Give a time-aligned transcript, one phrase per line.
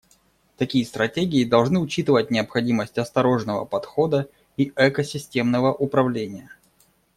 [0.57, 4.27] Такие стратегии должны учитывать необходимость осторожного подхода
[4.57, 6.49] и экосистемного управления.